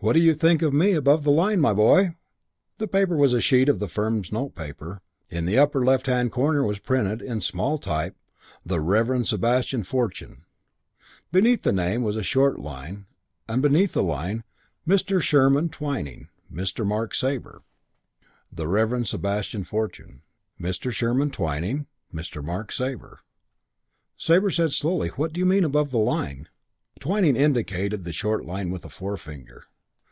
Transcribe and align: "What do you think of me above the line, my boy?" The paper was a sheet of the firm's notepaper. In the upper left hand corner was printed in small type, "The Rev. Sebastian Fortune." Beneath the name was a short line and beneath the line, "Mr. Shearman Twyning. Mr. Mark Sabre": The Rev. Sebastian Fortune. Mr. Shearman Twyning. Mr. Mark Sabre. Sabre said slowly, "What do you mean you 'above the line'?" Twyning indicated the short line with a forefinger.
"What 0.00 0.12
do 0.12 0.20
you 0.20 0.32
think 0.32 0.62
of 0.62 0.72
me 0.72 0.92
above 0.92 1.24
the 1.24 1.32
line, 1.32 1.60
my 1.60 1.72
boy?" 1.72 2.14
The 2.78 2.86
paper 2.86 3.16
was 3.16 3.32
a 3.32 3.40
sheet 3.40 3.68
of 3.68 3.80
the 3.80 3.88
firm's 3.88 4.30
notepaper. 4.30 5.02
In 5.28 5.44
the 5.44 5.58
upper 5.58 5.84
left 5.84 6.06
hand 6.06 6.30
corner 6.30 6.62
was 6.62 6.78
printed 6.78 7.20
in 7.20 7.40
small 7.40 7.78
type, 7.78 8.14
"The 8.64 8.78
Rev. 8.78 9.26
Sebastian 9.26 9.82
Fortune." 9.82 10.44
Beneath 11.32 11.62
the 11.62 11.72
name 11.72 12.04
was 12.04 12.14
a 12.14 12.22
short 12.22 12.60
line 12.60 13.06
and 13.48 13.60
beneath 13.60 13.92
the 13.92 14.04
line, 14.04 14.44
"Mr. 14.86 15.20
Shearman 15.20 15.68
Twyning. 15.68 16.28
Mr. 16.48 16.86
Mark 16.86 17.12
Sabre": 17.12 17.62
The 18.52 18.68
Rev. 18.68 19.04
Sebastian 19.08 19.64
Fortune. 19.64 20.22
Mr. 20.60 20.92
Shearman 20.92 21.32
Twyning. 21.32 21.86
Mr. 22.14 22.40
Mark 22.44 22.70
Sabre. 22.70 23.18
Sabre 24.16 24.50
said 24.52 24.70
slowly, 24.70 25.08
"What 25.08 25.32
do 25.32 25.40
you 25.40 25.44
mean 25.44 25.62
you 25.62 25.66
'above 25.66 25.90
the 25.90 25.98
line'?" 25.98 26.48
Twyning 27.00 27.34
indicated 27.34 28.04
the 28.04 28.12
short 28.12 28.44
line 28.46 28.70
with 28.70 28.84
a 28.84 28.88
forefinger. 28.90 29.64